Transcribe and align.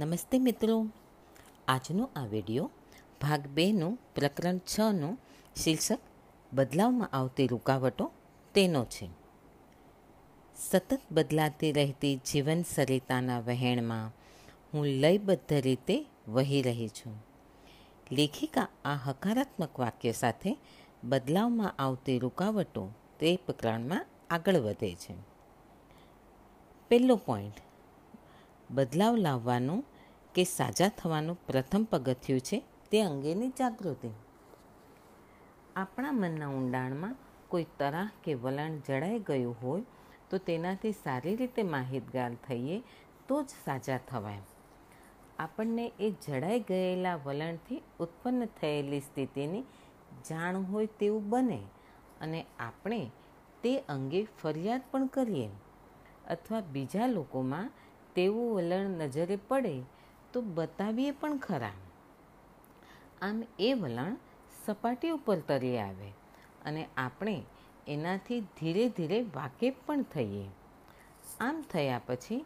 નમસ્તે 0.00 0.38
મિત્રો. 0.38 0.86
આજનો 1.68 2.10
આ 2.16 2.26
વિડિયો 2.26 2.70
ભાગ 3.20 3.46
બેનું, 3.46 3.98
પ્રકરણ 4.14 4.58
છનું 4.58 5.18
શીર્ષક 5.56 5.98
બદલાવમાં 6.52 7.08
આવતી 7.08 7.46
રૂકાવટો 7.46 8.12
તેનો 8.54 8.84
છે. 8.84 9.10
સતત 10.56 11.00
બદલાતી 11.10 11.72
રહેતી 11.72 12.16
જીવન 12.16 12.62
સરિતાના 12.62 13.40
વહેણમાં 13.40 14.12
હું 14.74 14.86
લયબદ્ધ 14.86 15.52
રીતે 15.52 16.06
વહી 16.28 16.62
રહી 16.62 16.88
છું. 16.88 17.24
લેખિકા 18.12 18.68
આ 18.84 18.94
હકારાત્મક 18.94 19.80
વાક્ય 19.80 20.12
સાથે 20.12 20.56
બદલાવમાં 21.04 21.74
આવતી 21.78 22.18
રૂકાવટો 22.18 22.90
તે 23.18 23.36
પ્રકરણમાં 23.36 24.06
આગળ 24.30 24.56
વધે 24.56 24.94
છે. 24.94 25.14
પહેલો 26.88 27.16
પોઈન્ટ 27.16 27.54
બદલાવ 28.70 29.16
લાવવાનું 29.16 29.84
કે 30.34 30.44
સાજા 30.44 30.88
થવાનું 30.88 31.38
પ્રથમ 31.46 31.84
પગથિયું 31.84 32.40
છે 32.40 32.58
તે 32.90 33.02
અંગેની 33.02 33.48
જાગૃતિ. 33.48 34.10
આપણા 35.76 36.12
મનના 36.12 36.48
ઊંડાણમાં 36.48 37.16
કોઈ 37.48 37.66
તરાહ 37.78 38.10
કે 38.24 38.34
વલણ 38.34 38.76
જડાઈ 38.78 39.18
ગયું 39.18 39.56
હોય 39.62 39.82
તો 40.30 40.38
તેનાથી 40.38 40.92
સારી 40.92 41.36
રીતે 41.36 41.62
માહિતગાર 41.62 42.34
થઈએ 42.34 42.82
તો 43.28 43.42
જ 43.42 43.46
સાજા 43.64 43.98
થવાય. 43.98 44.42
આપણને 45.38 45.92
એ 46.00 46.10
જડાઈ 46.10 46.60
ગયેલા 46.60 47.14
વલણથી 47.14 47.82
ઉત્પન્ન 48.00 48.46
થયેલી 48.60 49.00
સ્થિતિની 49.00 49.64
જાણ 50.30 50.62
હોય 50.62 50.86
તેવું 50.86 51.30
બને 51.30 51.62
અને 52.20 52.46
આપણે 52.60 53.10
તે 53.62 53.78
અંગે 53.78 54.26
ફરિયાદ 54.42 54.82
પણ 54.90 55.06
કરીએ. 55.06 55.48
અથવા 56.30 56.60
બીજા 56.60 57.06
લોકોમાં 57.06 57.70
તેવું 58.14 58.54
વલણ 58.56 58.90
નજરે 58.90 59.36
પડે 59.48 59.82
તો 60.32 60.40
બતાવીએ 60.40 61.10
પણ 61.10 61.36
ખરા. 61.36 61.72
આમ 63.22 63.42
એ 63.58 63.72
વલણ 63.72 64.16
સપાટી 64.66 65.10
ઉપર 65.10 65.38
તરી 65.38 65.78
આવે 65.78 66.08
અને 66.64 66.88
આપણે 66.96 67.42
એનાથી 67.86 68.40
ધીરે 68.40 68.88
ધીરે 68.88 69.22
વાકેફ 69.22 69.74
પણ 69.86 70.02
થઈએ. 70.02 70.46
આમ 71.40 71.64
થયા 71.70 72.00
પછી 72.06 72.44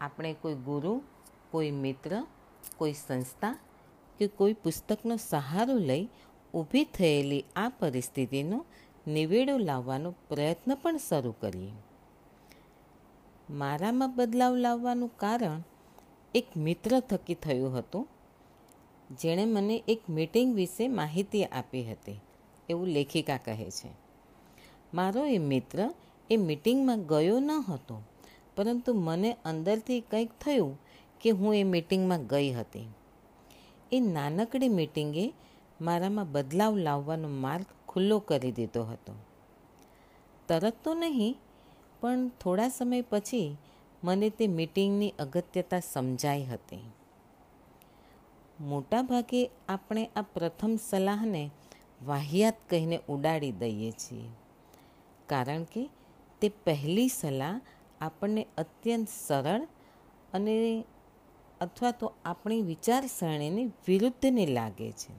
આપણે 0.00 0.34
કોઈ 0.40 0.54
ગુરુ, 0.54 1.02
કોઈ 1.50 1.70
મિત્ર, 1.70 2.26
કોઈ 2.76 2.92
સંસ્થા 2.92 3.58
કે 4.18 4.26
કોઈ 4.26 4.52
પુસ્તકનો 4.52 5.16
સહારો 5.16 5.74
લઈ 5.74 6.08
ઊભી 6.54 6.84
થયેલી 6.84 7.44
આ 7.56 7.68
પરિસ્થિતિનો 7.68 8.66
નિવેડો 9.06 9.58
લાવવાનો 9.58 10.14
પ્રયત્ન 10.28 10.74
પણ 10.74 10.96
શરૂ 10.96 11.32
કરીએ. 11.32 11.72
મારામાં 13.50 14.16
બદલાવ 14.16 14.56
લાવવાનું 14.56 15.10
કારણ 15.16 15.60
એક 16.34 16.46
મિત્ર 16.56 17.00
થકી 17.00 17.34
થયું 17.34 17.78
હતું, 17.78 18.08
જેણે 19.20 19.44
મને 19.44 19.82
એક 19.88 20.00
મીટિંગ 20.08 20.54
વિશે 20.54 20.88
માહિતી 20.88 21.44
આપી 21.44 21.84
હતી, 21.84 22.20
એવું 22.68 22.86
લેખિકા 22.86 23.36
કહે 23.36 23.70
છે. 23.70 23.88
મારો 24.94 25.24
એ 25.24 25.38
મિત્ર 25.38 25.90
એ 26.30 26.36
મીટિંગમાં 26.36 27.06
ગયો 27.06 27.40
ન 27.40 27.50
હતો, 27.50 28.02
પરંતુ 28.56 28.92
મને 28.94 29.36
અંદરથી 29.44 30.00
કંઈક 30.00 30.30
થયું 30.40 30.78
કે 31.20 31.30
હું 31.30 31.54
એ 31.54 31.64
મીટિંગમાં 31.64 32.26
ગઈ 32.26 32.52
હતી. 32.52 32.88
એ 33.92 34.00
નાનકડી 34.00 34.68
મીટિંગે 34.68 35.32
મારામાં 35.80 36.32
બદલાવ 36.32 36.76
લાવવાનો 36.76 37.28
માર્ગ 37.28 37.64
ખુલ્લો 37.88 38.18
કરી 38.18 38.52
દીધો 38.52 38.82
હતો. 38.84 39.12
તરત 40.48 40.74
તો 40.84 40.94
નહીં, 40.94 41.36
પણ 42.00 42.28
થોડા 42.28 42.68
સમય 42.68 43.00
પછી 43.00 43.56
મને 44.04 44.30
તે 44.30 44.46
મીટિંગની 44.46 45.14
અગત્યતા 45.18 45.80
સમજાઈ 45.80 46.44
હતી. 46.44 46.92
મોટાભાગે 48.60 49.50
આપણે 49.68 50.10
આ 50.16 50.22
પ્રથમ 50.22 50.78
સલાહને 50.90 51.50
વાહિયાત 52.06 52.54
કહીને 52.70 53.00
ઉડાડી 53.08 53.52
દઈએ 53.52 53.90
છીએ. 53.90 54.28
કારણ 55.26 55.62
કે 55.62 55.90
તે 56.40 56.48
પહેલી 56.48 57.08
સલાહ 57.08 57.60
આપણને 58.00 58.46
અત્યંત 58.58 59.08
સરળ 59.08 59.68
અને 60.32 60.84
અથવા 61.60 61.90
તો 61.90 62.12
આપણી 62.24 62.62
વિચારસરણીની 62.62 63.64
વિરુદ્ધને 63.64 64.46
લાગે 64.46 64.92
છે. 64.92 65.14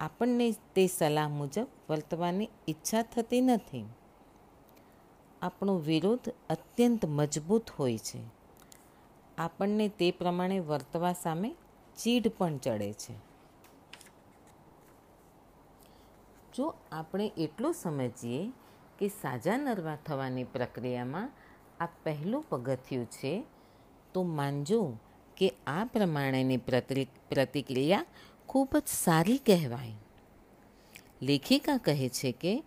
આપણને 0.00 0.54
તે 0.74 0.86
સલાહ 0.86 1.28
મુજબ 1.28 1.66
વર્તવાની 1.88 2.48
ઈચ્છા 2.68 3.02
થતી 3.02 3.40
નથી. 3.40 3.84
આપણો 5.42 5.78
વિરોધ 5.78 6.28
અત્યંત 6.50 7.06
મજબૂત 7.06 7.70
હોય 7.70 7.98
છે. 7.98 8.20
આપણને 9.38 9.88
તે 9.88 10.10
પ્રમાણે 10.10 10.58
વર્તવા 10.58 11.12
સામે 11.12 11.54
ચીડ 11.98 12.28
પણ 12.38 12.58
ચડે 12.58 12.92
છે. 12.92 13.14
જો 16.54 16.74
આપણે 16.92 17.32
એટલું 17.36 17.74
સમજીએ 17.74 18.52
કે 18.98 19.08
સાજા 19.08 19.56
નરવા 19.56 19.96
થવાની 19.96 20.44
પ્રક્રિયામાં 20.44 21.30
આ 21.80 21.86
પહેલું 21.86 22.44
પગથિયું 22.48 23.06
છે, 23.06 23.44
તો 24.14 24.22
માનજો 24.22 24.96
કે 25.36 25.52
આ 25.66 25.84
પ્રમાણેની 25.84 26.56
પ્રતિક્રિયા 27.30 28.06
ખૂબ 28.48 28.76
જ 28.76 28.82
સારી 28.86 29.38
કહેવાય. 29.38 29.94
લેખિકા 31.22 31.76
કહે 31.76 32.08
છે 32.08 32.32
કે, 32.32 32.62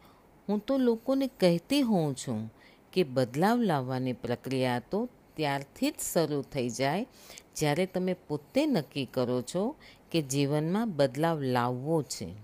હું 0.50 0.60
તો 0.60 0.78
લોકોને 0.78 1.28
કહેતી 1.28 1.82
હોઉં 1.82 2.16
છું 2.16 2.61
કે 2.94 3.04
બદલાવ 3.04 3.62
લાવવાની 3.62 4.14
પ્રક્રિયા 4.14 4.80
તો 4.80 5.10
ત્યારથી 5.36 5.92
જ 5.92 5.94
શરૂ 6.14 6.42
થઈ 6.42 6.70
જાય. 6.70 7.08
જ્યારે 7.56 7.86
તમે 7.86 8.14
પોતે 8.14 8.66
નક્કી 8.66 9.06
કરો 9.06 9.42
છો 9.42 9.76
કે 10.12 10.22
જીવનમાં 10.22 10.92
બદલાવ 10.92 11.42
લાવવો 11.42 12.04
છે. 12.04 12.36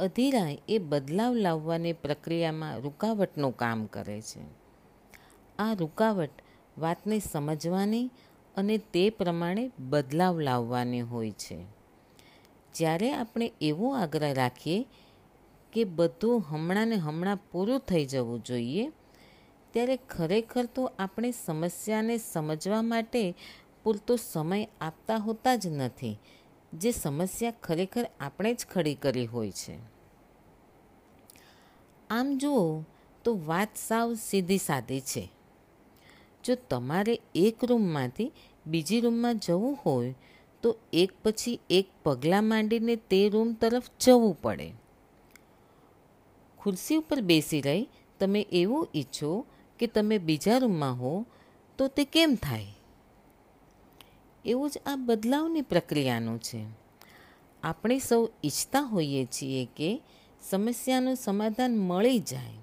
અધીરાય 0.00 0.58
એ 0.68 0.78
બદલાવ 0.78 1.34
લાવવાની 1.34 1.92
પ્રક્રિયામાં 1.92 2.78
રૂકાવટનું 2.78 3.56
કામ 3.56 3.86
કરે 3.86 4.20
છે. 4.20 4.40
આ 5.58 5.72
રૂકાવટ 5.72 6.30
વાતને 6.78 7.18
સમજવાની 7.18 8.10
અને 8.56 8.78
તે 8.78 9.10
પ્રમાણે 9.10 9.70
બદલાવ 9.78 10.40
લાવવાની 10.40 11.00
હોય 11.00 11.30
છે. 11.30 11.64
જ્યારે 12.74 13.12
આપણે 13.12 13.52
એવો 13.60 13.94
આગ્રહ 13.94 14.32
રાખીએ 14.32 14.86
કે 15.74 15.84
બધું 15.84 16.44
હમણાં 16.48 16.88
ને 16.88 16.96
હમણાં 16.96 17.38
પૂરું 17.52 17.80
થઈ 17.80 18.04
જવું 18.06 18.44
જોઈએ, 18.44 18.92
ત્યારે 19.72 19.96
ખરેખર 19.96 20.66
તો 20.66 20.92
આપણે 20.98 21.30
સમસ્યાને 21.30 22.18
સમજવા 22.18 22.82
માટે 22.82 23.34
પૂરતો 23.84 24.16
સમય 24.16 24.68
આપતા 24.80 25.16
હોતા 25.16 25.56
જ 25.56 25.66
નથી, 25.66 26.18
જે 26.72 26.90
સમસ્યા 26.90 27.50
ખરેખર 27.62 28.06
આપણે 28.20 28.54
જ 28.54 28.66
ખડી 28.72 28.94
કરી 28.94 29.26
હોય 29.26 29.50
છે. 29.50 29.78
આમ 32.10 32.38
જુઓ 32.38 32.84
તો 33.24 33.40
વાત 33.46 33.68
સાવ 33.76 34.14
સીધી 34.14 34.58
સાદી 34.58 35.00
છે. 35.00 35.28
જો 36.44 36.54
તમારે 36.54 37.20
એક 37.34 37.64
રૂમમાંથી 37.64 38.32
બીજી 38.66 39.00
રૂમમાં 39.00 39.38
જવું 39.38 39.78
હોય, 39.86 40.14
તો 40.62 40.76
એક 40.92 41.12
પછી 41.22 41.60
એક 41.70 41.88
પગલાં 42.02 42.44
માંડીને 42.44 42.96
તે 42.96 43.28
રૂમ 43.28 43.52
તરફ 43.52 43.82
જવું 44.00 44.42
પડે. 44.42 44.83
ખુરશી 46.64 46.96
ઉપર 46.96 47.20
બેસી 47.20 47.60
રહી. 47.60 47.88
તમે 48.20 48.46
એવું 48.52 48.88
ઈચ્છો 48.94 49.46
કે 49.78 49.86
તમે 49.86 50.18
બીજા 50.18 50.58
રૂમમાં 50.58 51.00
હો, 51.00 51.26
તો 51.78 51.88
તે 51.88 52.04
કેમ 52.04 52.34
થાય? 52.34 52.66
એવું 54.44 54.70
જ 54.70 54.78
આ 54.86 54.96
બદલાવની 54.96 55.60
પ્રક્રિયાનું 55.60 56.38
છે. 56.40 56.64
આપણે 57.62 57.98
સૌ 57.98 58.28
ઈચ્છતા 58.44 58.80
હોઈએ 58.80 59.24
છીએ 59.24 59.68
કે 59.76 60.02
સમસ્યાનું 60.42 61.16
સમાધાન 61.16 61.78
મળી 61.78 62.18
જાય. 62.18 62.58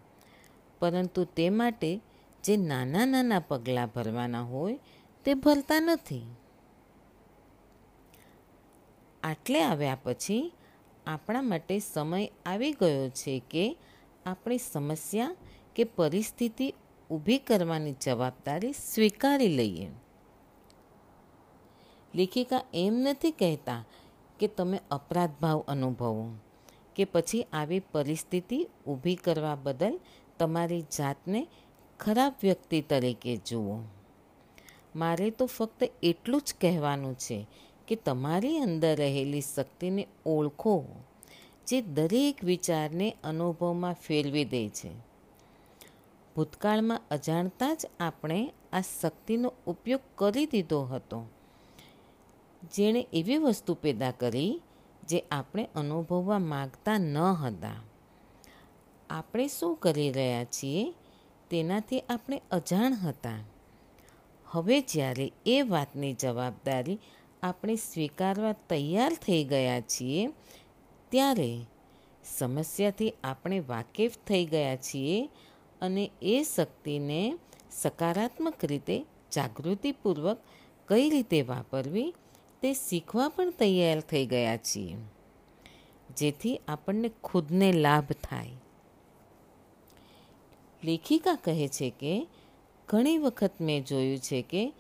પરંતુ 0.79 1.23
તે 1.23 1.49
માટે 1.49 1.99
જે 2.43 2.57
નાના 2.57 3.05
નાના 3.05 3.39
પગલાં 3.39 3.87
ભરવાના 3.87 4.41
હોય, 4.41 4.79
તે 5.25 5.33
ભરતા 5.33 5.79
નથી. 5.79 6.21
આટલે 9.23 9.63
આવ્યા 9.63 9.97
પછી 10.03 10.53
આપણા 11.07 11.41
માટે 11.41 11.79
સમય 11.79 12.31
આવી 12.45 12.71
ગયો 12.71 13.09
છે 13.09 13.41
કે 13.49 13.77
આપણી 14.25 14.57
સમસ્યા 14.57 15.35
કે 15.75 15.83
પરિસ્થિતિ 15.83 16.73
ઊભી 17.09 17.37
કરવાની 17.37 17.95
જવાબદારી 18.01 18.73
સ્વીકારી 18.73 19.47
લઈએ. 19.47 19.91
લેખિકા 22.15 22.63
એમ 22.73 22.93
નથી 22.93 23.31
કહેતા 23.31 23.85
કે 24.39 24.47
તમે 24.47 24.79
અપરાધ 24.91 25.31
ભાવ 25.41 25.63
અનુભવો, 25.67 26.29
કે 26.95 27.05
પછી 27.05 27.43
આવી 27.53 27.79
પરિસ્થિતિ 27.79 28.67
ઊભી 28.87 29.15
કરવા 29.15 29.55
બદલ 29.55 29.99
તમારી 30.39 30.85
જાતને 30.97 31.47
ખરાબ 31.99 32.33
વ્યક્તિ 32.41 32.81
તરીકે 32.81 33.37
જુઓ. 33.37 33.79
મારે 34.95 35.29
તો 35.29 35.45
ફક્ત 35.45 35.91
એટલું 36.03 36.41
જ 36.41 36.53
કહેવાનું 36.61 37.15
છે 37.15 37.47
કે 37.87 37.95
તમારી 37.95 38.57
અંદર 38.57 38.95
રહેલી 38.95 39.41
શક્તિને 39.41 40.07
ઓળખો. 40.25 40.85
જે 41.71 41.81
દરેક 41.81 42.43
વિચારને 42.43 43.15
અનુભવમાં 43.23 43.93
ફેરવી 43.93 44.45
દે 44.45 44.69
છે. 44.69 44.91
ભૂતકાળમાં 46.35 47.01
અજાણતા 47.11 47.73
જ 47.73 47.85
આપણે 47.99 48.53
આ 48.73 48.81
શક્તિનો 48.81 49.53
ઉપયોગ 49.65 49.99
કરી 50.15 50.45
દીધો 50.45 50.81
હતો. 50.83 51.25
જેણે 52.73 53.07
એવી 53.13 53.37
વસ્તુ 53.37 53.73
પેદા 53.73 54.11
કરી 54.11 54.61
જે 55.07 55.23
આપણે 55.31 55.69
અનુભવવા 55.75 56.39
માગતા 56.39 56.97
ન 56.97 57.17
હતા. 57.17 57.73
આપણે 59.09 59.47
શું 59.47 59.75
કરી 59.75 60.11
રહ્યા 60.11 60.43
છીએ? 60.43 60.93
તેનાથી 61.49 61.99
આપણે 61.99 62.41
અજાણ 62.51 62.93
હતા. 62.93 63.37
હવે 64.45 64.81
જ્યારે 64.81 65.31
એ 65.45 65.61
વાતની 65.61 66.13
જવાબદારી 66.13 66.99
આપણે 67.43 67.75
સ્વીકારવા 67.75 68.51
તૈયાર 68.51 69.13
થઈ 69.13 69.43
ગયા 69.43 69.81
છીએ 69.81 70.27
ત્યારે 71.11 71.65
સમસ્યાથી 72.37 73.13
આપણે 73.23 73.59
વાકેફ 73.59 74.17
થઈ 74.17 74.45
ગયા 74.45 74.75
છીએ 74.75 75.29
અને 75.81 76.11
એ 76.21 76.43
શક્તિને 76.43 77.39
સકારાત્મક 77.71 78.65
રીતે 78.65 79.05
જાગૃતિપૂર્વક 79.31 80.37
કઈ 80.87 81.09
રીતે 81.09 81.41
વાપરવી 81.41 82.13
તે 82.61 82.73
શીખવા 82.73 83.29
પણ 83.29 83.51
તૈયાર 83.51 83.99
થઈ 83.99 84.25
ગયા 84.25 84.57
છીએ. 84.57 84.95
જેથી 86.17 86.61
આપણને 86.67 87.11
ખુદને 87.23 87.71
લાભ 87.71 88.11
થાય. 88.11 88.51
લેખિકા 90.83 91.35
કહે 91.35 91.67
છે 91.67 91.89
કે, 91.89 92.27
ઘણી 92.87 93.17
વખત 93.17 93.51
મેં 93.61 93.85
જોયું 93.85 94.17
છે 94.17 94.41
કે 94.41 94.73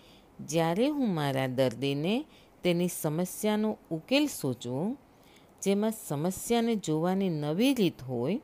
જ્યારે 0.45 0.87
હું 0.87 1.13
મારા 1.13 1.47
દર્દીને 1.47 2.25
તેની 2.63 2.87
સમસ્યાનો 2.87 3.77
ઉકેલ 3.91 4.27
સૂચવું 4.27 4.97
જેમાં 5.61 5.91
સમસ્યાને 5.91 6.75
જોવાની 6.75 7.29
નવી 7.29 7.73
રીત 7.73 8.03
હોય 8.03 8.41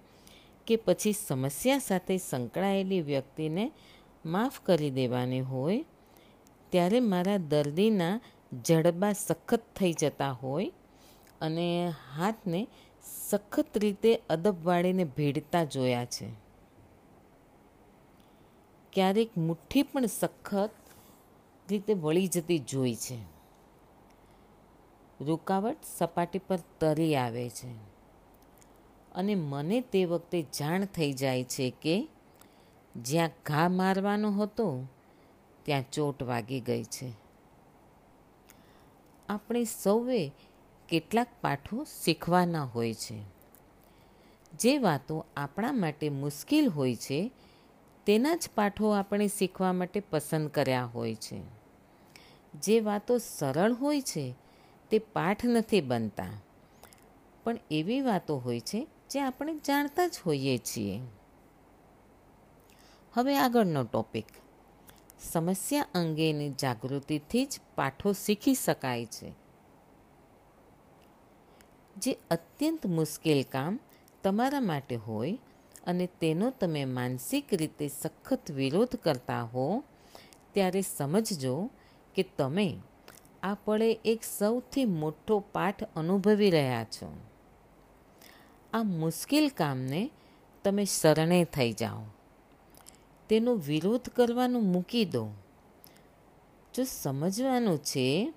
કે 0.68 0.76
પછી 0.76 1.14
સમસ્યા 1.14 1.78
સાથે 1.78 2.18
સંકળાયેલી 2.18 3.02
વ્યક્તિને 3.02 3.72
માફ 4.26 4.60
કરી 4.60 4.92
દેવાની 4.92 5.40
હોય, 5.42 5.86
ત્યારે 6.70 7.00
મારા 7.00 7.38
દર્દીના 7.38 8.20
જડબા 8.64 9.14
સખત 9.14 9.62
થઈ 9.76 9.94
જતા 9.94 10.32
હોય 10.32 10.72
અને 11.42 11.94
હાથને 12.18 12.68
સખત 13.30 13.78
રીતે 13.78 14.22
અદબ 14.30 14.56
વાળીને 14.64 15.04
ભેડતા 15.04 15.64
જોયા 15.64 16.06
છે. 16.06 16.28
ક્યારેક 18.94 19.38
મુઠ્ઠી 19.38 19.84
પણ 19.84 20.06
સખત 20.06 20.70
રીતે 21.70 21.94
વળી 21.94 22.28
જતી 22.28 22.60
જોઈ 22.60 22.96
છે. 22.96 23.37
રૂકાવટ 25.22 25.78
સપાટી 25.98 26.40
પર 26.40 26.60
તરી 26.80 27.16
આવે 27.16 27.50
છે. 27.50 27.72
અને 29.16 29.36
મને 29.36 29.82
તે 29.82 30.06
વખતે 30.06 30.46
જાણ 30.60 30.86
થઈ 30.86 31.14
જાય 31.14 31.44
છે 31.44 31.74
કે 31.82 32.10
જ્યાં 32.96 33.30
ઘા 33.46 33.70
મારવાનો 33.70 34.32
હતો, 34.32 34.88
ત્યાં 35.64 35.92
ચોટ 35.92 36.24
વાગી 36.24 36.62
ગઈ 36.62 36.84
છે. 36.84 37.14
આપણે 39.30 39.64
સૌએ 39.64 40.32
કેટલાક 40.90 41.28
પાઠો 41.42 41.84
શીખવાના 41.84 42.64
હોય 42.64 42.94
છે. 42.94 43.24
જે 44.60 44.78
વાતો 44.78 45.26
આપણા 45.38 45.72
માટે 45.72 46.10
મુશ્કેલ 46.10 46.68
હોય 46.68 46.96
છે, 46.96 47.32
તેના 48.06 48.36
જ 48.36 48.50
પાઠો 48.56 48.90
આપણે 48.90 49.28
શીખવા 49.28 49.74
માટે 49.74 50.00
પસંદ 50.00 50.50
કર્યા 50.50 50.86
હોય 50.86 51.16
છે. 51.16 51.42
જે 52.54 52.80
વાતો 52.80 53.18
સરળ 53.18 53.74
હોય 53.74 54.02
છે 54.02 54.47
તે 54.90 55.00
પાઠ 55.00 55.46
નથી 55.46 55.82
બનતા. 55.82 56.30
પણ 57.44 57.58
એવી 57.72 58.02
વાતો 58.02 58.38
હોય 58.38 58.60
છે 58.60 58.88
જે 59.10 59.22
આપણે 59.22 59.56
જાણતા 59.56 60.08
જ 60.08 60.12
હોઈએ 60.26 60.58
છીએ. 60.58 61.02
હવે 63.14 63.38
આગળનો 63.38 63.84
ટોપિક. 63.84 64.26
સમસ્યા 65.32 65.86
અંગેની 65.96 66.50
જાગૃતિથી 66.50 67.46
જ 67.46 67.60
પાઠો 67.76 68.14
શીખી 68.14 68.54
શકાય 68.54 69.06
છે. 69.06 69.34
જે 71.98 72.18
અત્યંત 72.32 72.86
મુશ્કેલ 72.86 73.44
કામ 73.44 73.80
તમારા 74.24 74.60
માટે 74.60 74.96
હોય 74.96 75.38
અને 75.88 76.08
તેનો 76.08 76.50
તમે 76.50 76.86
માનસિક 76.86 77.54
રીતે 77.54 77.88
સખત 77.88 78.52
વિરોધ 78.52 78.96
કરતા 78.96 79.44
હો, 79.44 79.84
ત્યારે 80.54 80.82
સમજજો 80.82 81.70
કે 82.16 82.24
તમે 82.24 82.80
આ 83.48 83.54
પળે 83.54 83.94
એક 84.06 84.24
સૌથી 84.38 84.86
મોટો 84.86 85.40
પાઠ 85.40 85.84
અનુભવી 85.96 86.50
રહ્યા 86.50 86.84
છો. 86.84 87.18
આ 88.74 88.84
મુશ્કેલ 88.84 89.50
કામને 89.50 90.12
તમે 90.64 90.86
શરણે 90.86 91.44
થઈ 91.44 91.74
જાઓ. 91.74 92.04
તેનો 93.30 93.56
વિરોધ 93.56 94.10
કરવાનું 94.10 94.64
મૂકી 94.64 95.06
દો. 95.06 95.28
જો 96.74 96.84
સમજવાનું 96.84 97.78
છે, 97.78 98.34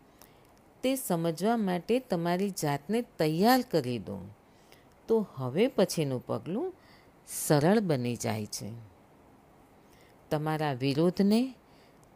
તે 0.82 0.96
સમજવા 0.96 1.56
માટે 1.56 1.98
તમારી 1.98 2.50
જાતને 2.50 3.02
તૈયાર 3.02 3.60
કરી 3.60 3.98
દો. 3.98 4.28
તો 5.08 5.26
હવે 5.34 5.66
પછીનું 5.66 6.26
પગલું 6.26 6.74
સરળ 7.28 7.80
બની 7.80 8.16
જાય 8.16 8.46
છે. 8.46 8.72
તમારા 10.30 10.72
વિરોધને, 10.72 11.54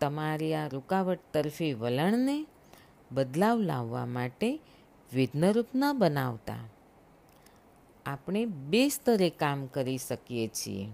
તમારી 0.01 0.55
આ 0.55 0.67
રૂકાવટ 0.69 1.19
તરફી 1.33 1.75
વલણને 1.75 2.47
બદલાવ 3.15 3.61
લાવવા 3.61 4.07
માટે 4.07 4.61
વિઘ્નરૂપ 5.15 5.67
ન 5.75 5.85
બનાવતા. 5.99 6.59
આપણે 8.07 8.47
બે 8.47 8.89
સ્તરે 8.89 9.31
કામ 9.31 9.67
કરી 9.67 9.99
શકીએ 9.99 10.49
છીએ. 10.49 10.89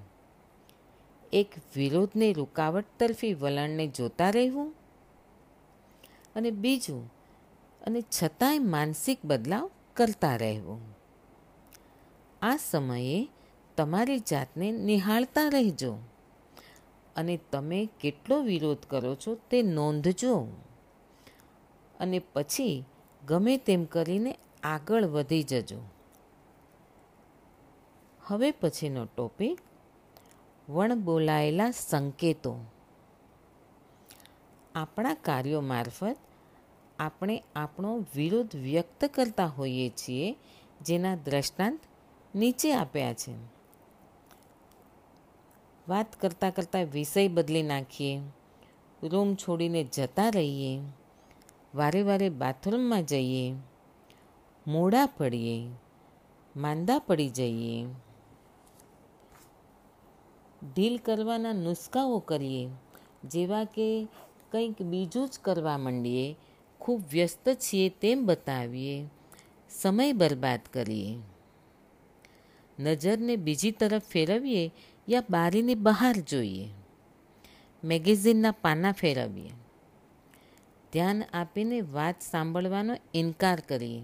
એક, 1.33 1.49
વિરોધને 1.77 2.33
રૂકાવટ 2.33 2.85
તરફી 2.99 3.35
વલણને 3.35 3.87
જોતા 3.87 4.31
રહેવું 4.31 4.75
અને 6.37 6.51
બીજું, 6.51 7.13
અને 7.83 8.03
છતાંય 8.03 8.59
માનસિક 8.59 9.19
બદલાવ 9.25 9.71
કરતા 9.95 10.37
રહેવું. 10.37 10.97
આ 12.43 12.57
સમયે 12.57 13.29
તમારી 13.77 14.19
જાતને 14.19 14.73
નિહાળતા 14.73 15.49
રહેજો 15.49 15.97
અને 17.17 17.39
તમે 17.53 17.89
કેટલો 18.01 18.41
વિરોધ 18.41 18.87
કરો 18.89 19.15
છો 19.15 19.39
તે 19.51 19.63
નોંધજો. 19.63 20.49
અને 22.01 22.19
પછી 22.19 22.85
ગમે 23.27 23.57
તેમ 23.57 23.85
કરીને 23.85 24.39
આગળ 24.63 25.05
વધી 25.05 25.43
જજો. 25.43 25.79
હવે 28.23 28.51
પછીનો 28.51 29.05
ટોપિક 29.05 29.59
વણ 30.69 30.95
બોલાયેલા 30.95 31.71
સંકેતો. 31.71 32.57
આપણા 34.75 35.15
કાર્યો 35.15 35.61
મારફત 35.61 36.17
આપણે 36.99 37.43
આપણો 37.57 38.05
વિરોધ 38.15 38.57
વ્યક્ત 38.57 39.05
કરતા 39.05 39.47
હોઈએ 39.47 39.89
છીએ 39.89 40.37
જેના 40.81 41.15
દ્રષ્ટાંત 41.15 41.81
નીચે 42.35 42.73
આપ્યા 42.73 43.15
છે. 43.15 43.35
વાત 45.89 46.21
કરતાં 46.21 46.55
કરતાં 46.55 46.85
વિષય 46.85 47.29
બદલી 47.29 47.63
નાખીએ, 47.63 48.21
રૂમ 49.03 49.35
છોડીને 49.35 49.85
જતા 49.85 50.29
રહીએ 50.29 50.81
વારે 51.75 52.03
વારે 52.03 52.29
બાથરૂમમાં 52.29 53.03
જઈએ, 53.03 53.55
મોડા 54.67 55.07
પડીએ, 55.07 55.71
માંદા 56.57 56.99
પડી 56.99 57.29
જઈએ, 57.29 57.85
ઢીલ 60.77 60.99
કરવાના 60.99 61.53
નુસ્ખાઓ 61.53 62.19
કરીએ, 62.19 62.69
જેવા 63.25 63.65
કે 63.65 64.09
કંઈક 64.53 64.83
બીજું 64.83 65.29
જ 65.29 65.39
કરવા 65.43 65.79
માંડીએ, 65.79 66.37
ખૂબ 66.81 67.03
વ્યસ્ત 67.13 67.49
છીએ 67.49 67.89
તેમ 67.89 68.27
બતાવીએ, 68.27 69.05
સમય 69.71 70.13
બરબાદ 70.13 70.61
કરીએ. 70.73 71.17
નજરને 72.79 73.37
બીજી 73.37 73.71
તરફ 73.71 74.03
ફેરવીએ 74.03 74.73
યા 75.09 75.23
બારીની 75.31 75.75
બહાર 75.75 76.17
જોઈએ. 76.17 76.69
મેગેઝિનના 77.85 78.51
પાના 78.51 78.93
ફેરવીએ. 78.93 79.60
ધ્યાન 80.93 81.23
આપીને 81.33 81.81
વાત 81.81 82.15
સાંભળવાનો 82.21 82.97
ઇનકાર 83.15 83.61
કરીએ. 83.61 84.03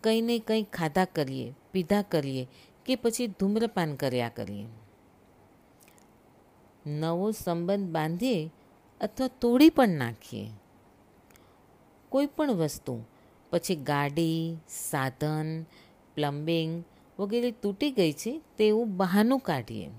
કંઈ 0.00 0.20
ને 0.20 0.38
કંઈ 0.38 0.62
ખાધા 0.62 1.04
કરીએ, 1.04 1.54
પીધા 1.72 2.02
કરીએ 2.02 2.48
કે 2.86 2.96
પછી 2.96 3.26
ધૂમ્રપાન 3.26 3.94
કર્યા 3.94 4.28
કરીએ. 4.28 4.66
નવો 6.86 7.30
સંબંધ 7.30 7.88
બાંધીએ 7.88 8.50
અથવા 9.00 9.28
તોડી 9.28 9.68
પણ 9.68 9.88
નાખીએ. 9.88 10.50
કોઈ 12.08 12.26
પણ 12.26 12.52
વસ્તુ, 12.52 13.04
પછી 13.50 13.76
ગાડી, 13.76 14.56
સાધન, 14.68 15.62
પ્લમ્બિંગ 16.14 16.84
વગેરે 17.18 17.50
તૂટી 17.50 17.90
ગઈ 17.90 18.12
છે 18.12 18.42
તેવું 18.58 18.96
બહાનું 18.96 19.40
કાઢીએ. 19.40 19.90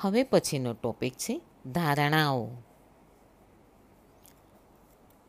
હવે 0.00 0.22
પછીનો 0.22 0.72
ટોપિક 0.72 1.14
છે 1.14 1.40
ધારણાઓ. 1.72 2.50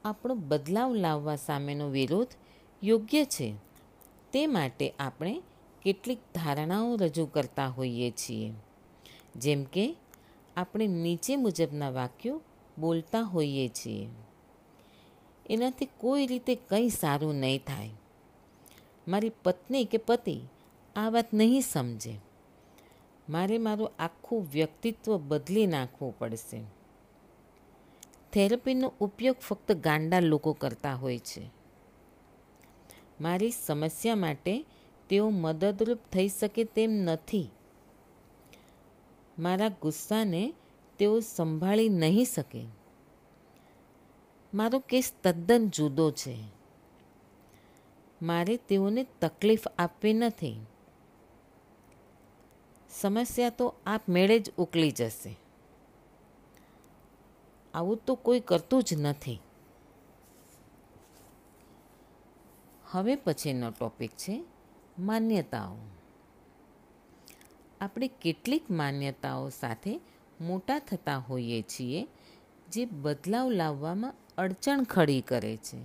આપણો 0.06 0.36
બદલાવ 0.36 0.94
લાવવા 0.94 1.36
સામેનો 1.36 1.90
વિરોધ 1.90 2.28
યોગ્ય 2.84 3.26
છે. 3.26 3.56
તે 4.34 4.48
માટે 4.48 4.94
આપણે 5.00 5.42
કેટલીક 5.82 6.18
ધારણાઓ 6.36 6.96
રજૂ 6.96 7.26
કરતા 7.26 7.68
હોઈએ 7.68 8.12
છીએ. 8.12 8.54
જેમ 9.36 9.64
કે, 9.64 9.96
આપણે 10.58 10.88
નીચે 10.88 11.36
મુજબના 11.36 11.90
વાક્યો 11.90 12.42
બોલતા 12.80 13.22
હોઈએ 13.22 13.68
છીએ. 13.68 14.08
એનાથી 15.50 15.86
કોઈ 15.86 16.28
રીતે 16.28 16.56
કંઈ 16.56 16.90
સારું 16.90 17.36
નહીં 17.36 17.64
થાય. 17.64 17.90
મારી 19.08 19.32
પત્ની 19.44 19.86
કે 19.86 19.98
પતિ 19.98 20.42
આ 20.96 21.10
વાત 21.10 21.34
નહીં 21.34 21.62
સમજે. 21.62 22.29
મારે 23.30 23.58
મારું 23.58 23.92
આખું 24.00 24.48
વ્યક્તિત્વ 24.52 25.18
બદલી 25.18 25.68
નાખવું 25.68 26.18
પડશે. 26.18 26.64
થેરપીનો 28.34 28.94
ઉપયોગ 29.00 29.36
ફક્ત 29.36 29.72
ગાંડા 29.72 30.20
લોકો 30.20 30.54
કરતા 30.54 30.94
હોય 30.94 31.20
છે. 31.20 31.50
મારી 33.22 33.52
સમસ્યા 33.52 34.16
માટે 34.16 34.66
તેઓ 35.10 35.30
મદદરૂપ 35.30 36.00
થઈ 36.14 36.28
શકે 36.28 36.64
તેમ 36.64 36.92
નથી. 36.92 37.50
મારા 39.40 39.70
ગુસ્સાને 39.70 40.54
તેઓ 41.00 41.20
સંભાળી 41.20 41.90
નહીં 41.90 42.26
શકે. 42.26 42.66
મારો 44.54 44.80
કેસ 44.80 45.14
તદ્દન 45.24 45.70
જુદો 45.70 46.12
છે. 46.12 46.38
મારે 48.22 48.58
તેઓને 48.58 49.08
તકલીફ 49.22 49.68
આપવી 49.68 50.14
નથી. 50.14 50.60
સમસ્યા 52.90 53.50
તો 53.50 53.76
આપમેળે 53.86 54.40
જ 54.40 54.52
ઉકલી 54.58 54.92
જશે. 54.92 55.36
આવું 57.74 57.98
તો 57.98 58.16
કોઈ 58.16 58.40
કરતું 58.40 58.84
જ 58.84 58.94
નથી. 58.94 59.42
હવે 62.86 63.16
પછીનો 63.16 63.72
ટોપિક 63.72 64.12
છે 64.12 64.46
માન્યતાઓ. 65.00 65.76
આપણે 67.82 68.08
કેટલીક 68.08 68.72
માન્યતાઓ 68.72 69.50
સાથે 69.50 70.02
મોટા 70.42 70.80
થતા 70.80 71.18
હોઈએ 71.18 71.62
છીએ 71.62 72.08
જે 72.70 72.86
બદલાવ 72.86 73.50
લાવવામાં 73.50 74.14
અડચણ 74.38 74.84
ખડી 74.84 75.22
કરે 75.22 75.58
છે. 75.58 75.84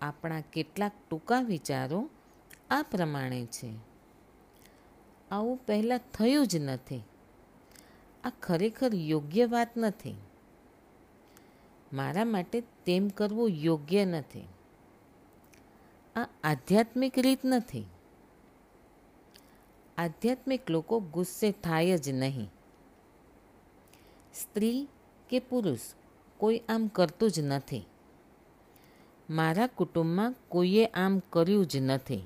આપણા 0.00 0.40
કેટલાક 0.40 0.92
ટૂંકા 1.10 1.40
વિચારો 1.40 2.08
આ 2.70 2.82
પ્રમાણે 2.82 3.46
છે. 3.46 3.89
આવું 5.30 5.56
પહેલાં 5.66 6.00
થયું 6.14 6.46
જ 6.46 6.56
નથી. 6.56 7.02
આ 8.24 8.30
ખરેખર 8.42 8.94
યોગ્ય 8.94 9.46
વાત 9.46 9.76
નથી. 9.76 10.14
મારા 11.92 12.24
માટે 12.24 12.60
તેમ 12.60 13.08
કરવું 13.08 13.48
યોગ્ય 13.48 14.04
નથી. 14.04 14.48
આ 16.16 16.28
આધ્યાત્મિક 16.44 17.18
રીત 17.18 17.38
નથી. 17.44 17.86
આધ્યાત્મિક 19.98 20.70
લોકો 20.70 21.00
ગુસ્સે 21.00 21.50
થાય 21.50 21.98
જ 21.98 22.08
નહીં. 22.08 22.50
સ્ત્રી 24.34 24.88
કે 25.28 25.38
પુરુષ 25.38 25.80
કોઈ 26.36 26.62
આમ 26.68 26.86
કરતું 26.86 27.30
જ 27.30 27.40
નથી. 27.40 27.86
મારા 29.30 29.66
કુટુંબમાં 29.66 30.34
કોઈએ 30.48 30.86
આમ 30.86 31.22
કર્યું 31.30 31.66
જ 31.66 31.76
નથી. 31.76 32.22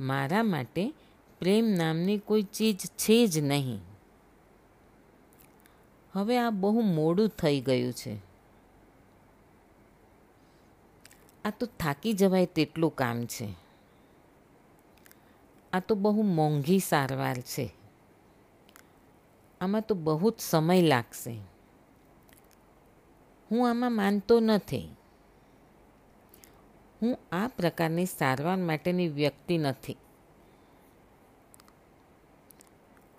મારા 0.00 0.42
માટે 0.42 0.92
પ્રેમ 1.38 1.64
નામની 1.64 2.18
કોઈ 2.18 2.42
ચીજ 2.42 2.78
છે 2.78 3.26
જ 3.26 3.38
નહીં. 3.38 3.80
હવે 6.12 6.38
આ 6.38 6.50
બહુ 6.50 6.80
મોડું 6.80 7.28
થઈ 7.28 7.60
ગયું 7.60 7.92
છે. 7.92 8.16
આ 11.44 11.50
તો 11.50 11.66
થાકી 11.66 12.12
જવાય 12.12 12.46
તેટલું 12.46 12.96
કામ 12.96 13.26
છે. 13.26 13.54
આ 15.72 15.80
તો 15.80 15.94
બહુ 15.94 16.22
મોંઘી 16.22 16.78
સારવાર 16.78 17.40
છે. 17.40 17.74
આમાં 19.60 19.80
તો 19.80 19.94
બહુ 19.94 20.30
જ 20.30 20.34
સમય 20.38 20.82
લાગશે. 20.82 21.38
હું 23.50 23.70
આમાં 23.70 23.92
માનતો 23.92 24.40
નથી. 24.40 24.88
હું 27.02 27.18
આ 27.32 27.48
પ્રકારની 27.48 28.06
સારવાર 28.06 28.56
માટેની 28.56 29.08
વ્યક્તિ 29.08 29.58
નથી. 29.58 29.96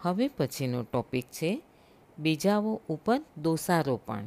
હવે 0.01 0.27
પછીનો 0.27 0.83
ટોપિક 0.83 1.25
છે, 1.25 1.61
બીજાઓ 2.19 2.81
ઉપર 2.89 3.21
દોષારોપણ. 3.37 4.23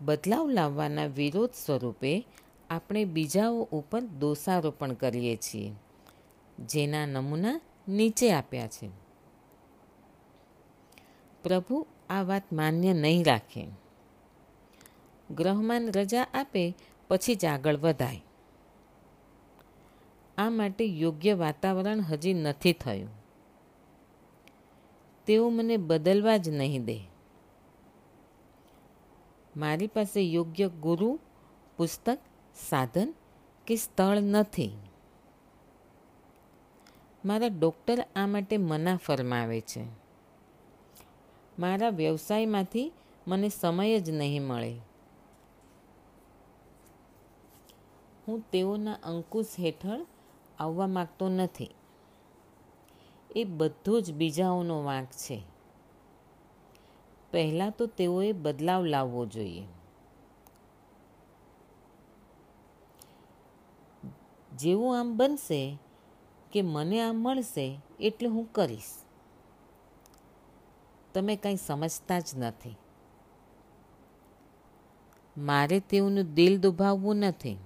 બદલાવ 0.00 0.48
લાવવાના 0.48 1.06
વિરોધ 1.06 1.50
સ્વરૂપે 1.50 2.26
આપણે 2.70 3.04
બીજાઓ 3.04 3.68
ઉપર 3.72 4.00
દોષારોપણ 4.00 4.92
કરીએ 4.92 5.36
છીએ, 5.36 5.72
જેના 6.58 7.06
નમૂના 7.06 7.60
નીચે 7.88 8.32
આપ્યા 8.32 8.66
છે. 8.66 8.90
પ્રભુ 11.42 11.86
આ 12.10 12.22
વાત 12.22 12.52
માન્ય 12.52 12.92
નહીં 12.92 13.24
રાખે. 13.24 13.66
ગ્રહમાન 15.30 15.92
રજા 15.92 16.26
આપે, 16.34 16.76
પછી 17.08 17.34
જ 17.34 17.44
આગળ 17.44 17.76
વધાય. 17.76 18.24
આ 20.38 20.50
માટે 20.50 20.84
યોગ્ય 20.84 21.34
વાતાવરણ 21.34 22.00
હજી 22.00 22.34
નથી 22.34 22.72
થયું. 22.72 23.08
તેઓ 25.26 25.50
મને 25.50 25.76
બદલવા 25.76 26.36
જ 26.36 26.48
નહીં 26.48 26.84
દે. 26.84 27.00
મારી 29.56 29.86
પાસે 29.86 30.22
યોગ્ય 30.22 30.68
ગુરુ, 30.68 31.18
પુસ્તક, 31.76 32.18
સાધન 32.68 33.14
કે 33.66 33.76
સ્થળ 33.76 34.20
નથી. 34.20 34.70
મારા 37.24 37.46
ડૉક્ટર 37.46 38.06
આ 38.16 38.26
માટે 38.26 38.56
મના 38.56 38.96
ફરમાવે 38.96 39.60
છે. 39.60 39.84
મારા 41.58 41.88
વ્યવસાયમાંથી 41.88 42.92
મને 43.28 43.48
સમય 43.48 44.00
જ 44.00 44.10
નહીં 44.10 44.42
મળે. 44.42 44.78
હું 48.28 48.50
તેઓના 48.50 48.92
અંકુશ 48.92 49.46
હેઠળ 49.58 50.06
આવવા 50.58 50.86
માગતો 50.86 51.28
નથી. 51.28 51.70
એ 53.36 53.44
બધું 53.44 54.02
જ 54.02 54.12
બીજાઓનો 54.12 54.82
વાંક 54.82 55.08
છે. 55.08 55.42
પહેલાં 57.30 57.70
તો 57.70 57.86
તેઓએ 57.86 58.32
બદલાવ 58.32 58.84
લાવવો 58.84 59.26
જોઈએ. 59.26 59.64
જેવું 64.56 64.98
આમ 64.98 65.16
બનશે 65.16 65.78
કે 66.52 66.62
મને 66.62 67.00
આમ 67.00 67.16
મળશે 67.16 67.80
એટલે 68.00 68.28
હું 68.28 68.52
કરીશ. 68.52 68.90
તમે 71.14 71.36
કંઈ 71.36 71.56
સમજતા 71.56 72.20
જ 72.20 72.24
નથી. 72.36 72.76
મારે 75.36 75.80
તેઓનું 75.80 76.34
દિલ 76.34 76.60
દુભાવવું 76.60 77.16
નથી. 77.16 77.56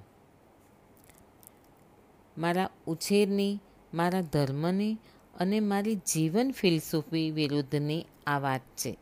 મારા 2.38 2.70
ઉછેરની, 2.86 3.58
મારા 3.94 4.20
ધર્મની 4.20 4.98
અને 5.34 5.60
મારી 5.60 5.94
જીવન 5.94 6.50
ફિલસૂફી 6.50 7.30
વિરુદ્ધની 7.30 8.06
આ 8.26 8.38
વાત 8.38 8.60
છે. 8.60 8.98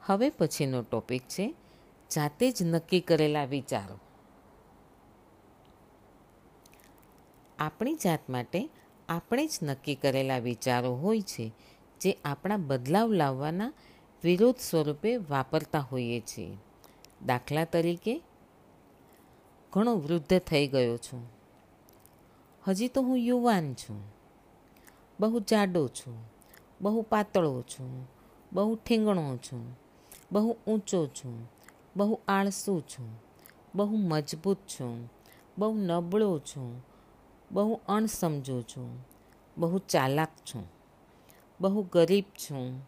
હવે 0.00 0.30
પછીનો 0.30 0.82
ટોપિક 0.82 1.22
છે, 1.22 1.54
જાતે 2.14 2.50
જ 2.50 2.62
નક્કી 2.62 3.00
કરેલા 3.00 3.44
વિચારો. 3.44 3.98
આપણી 7.58 7.94
જાત 7.94 8.30
માટે 8.30 8.68
આપણે 9.08 9.46
જ 9.46 9.50
નક્કી 9.62 9.94
કરેલા 9.94 10.38
વિચારો 10.38 10.94
હોય 10.94 11.20
છે, 11.20 11.52
જે 12.00 12.16
આપણા 12.24 12.56
બદલાવ 12.56 13.12
લાવવાના 13.12 13.72
વિરોધ 14.24 14.56
સ્વરૂપે 14.56 15.16
વાપરતા 15.16 15.78
હોઈએ 15.78 16.20
છીએ. 16.20 16.56
દાખલા 17.26 17.64
તરીકે 17.64 18.22
ઘણો 19.72 19.96
વૃદ્ધ 19.96 20.38
થઈ 20.38 20.66
ગયો 20.66 20.98
છું 20.98 21.26
હજી 22.68 22.88
તો 22.88 23.02
હું 23.02 23.18
યુવાન 23.18 23.74
છું 23.74 24.02
બહુ 25.20 25.40
જાડો 25.40 25.88
છું 25.88 26.24
બહુ 26.80 27.02
પાતળો 27.02 27.62
છું 27.62 28.06
બહુ 28.52 28.76
ઠીંગણો 28.76 29.36
છું 29.36 29.76
બહુ 30.32 30.50
ઊંચો 30.66 31.06
છું 31.06 31.48
બહુ 31.96 32.20
આળસુ 32.28 32.80
છું 32.80 33.10
બહુ 33.74 33.96
મજબૂત 33.96 34.58
છું 34.66 35.08
બહુ 35.58 35.74
નબળો 35.74 36.38
છું 36.38 36.82
બહુ 37.52 37.80
અણસમજો 37.88 38.62
છું 38.62 38.90
બહુ 39.58 39.78
ચાલાક 39.78 40.32
છું 40.46 40.64
બહુ 41.60 41.82
ગરીબ 41.82 42.24
છું 42.24 42.82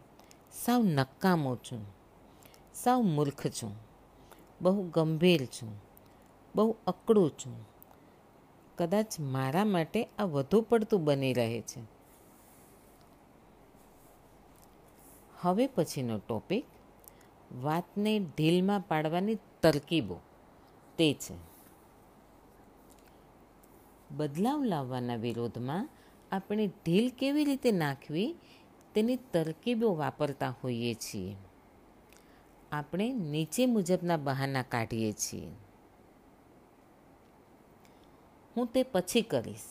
સાવ 0.53 0.83
નકામો 0.83 1.55
છું 1.55 1.85
સાવ 2.73 3.01
મૂર્ખ 3.01 3.47
છું 3.47 3.73
બહુ 4.61 4.81
ગંભીર 4.89 5.45
છું 5.45 5.84
બહુ 6.55 6.75
અકળું 6.87 7.29
છું. 7.29 7.67
કદાચ 8.77 9.19
મારા 9.19 9.65
માટે 9.65 10.09
આ 10.19 10.23
વધુ 10.23 10.61
પડતું 10.61 11.03
બની 11.03 11.33
રહે 11.33 11.61
છે. 11.61 11.81
હવે 15.39 15.67
પછીનો 15.67 16.17
ટોપિક. 16.17 16.65
વાતને 17.61 18.19
ઢીલમાં 18.19 18.79
પાડવાની 18.79 19.37
તરકીબો. 19.61 20.19
તે 20.97 21.13
છે. 21.13 21.33
બદલાવ 24.11 24.63
લાવવાના 24.63 25.15
વિરોધમાં 25.15 25.89
આપણે 26.31 26.67
ઢીલ 26.67 27.09
કેવી 27.09 27.45
રીતે 27.45 27.71
નાખવી 27.71 28.35
તેની 28.93 29.15
તરકીબો 29.15 29.95
વાપરતા 29.95 30.55
હોઈએ 30.63 30.93
છીએ. 30.93 31.35
આપણે 32.71 33.13
નીચે 33.13 33.65
મુજબના 33.65 34.17
બહાના 34.17 34.61
કાઢીએ 34.61 35.11
છીએ. 35.11 35.51
હું 38.57 38.73
તે 38.73 38.83
પછી 38.83 39.21
કરીશ. 39.21 39.61